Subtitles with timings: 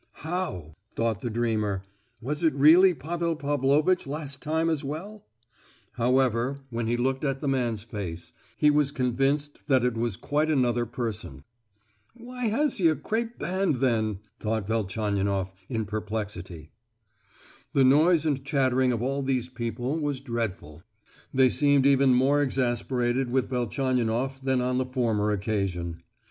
[0.25, 1.83] "How?" thought the dreamer.
[2.21, 5.23] "Was it really Pavel Pavlovitch last time as well?"
[5.91, 10.49] However, when he looked at the man's face, he was convinced that it was quite
[10.49, 11.43] another person.
[12.15, 16.71] "Why has he a crape band, then?" thought Velchaninoff in perplexity.
[17.73, 20.81] The noise and chattering of all these people was dreadful;
[21.31, 26.01] they seemed even more exasperated with Velchaninoff than on the former occasion.